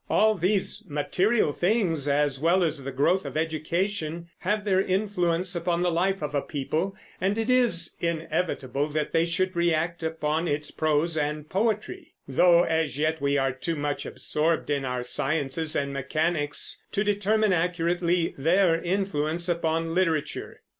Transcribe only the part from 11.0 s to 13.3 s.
and poetry; though as yet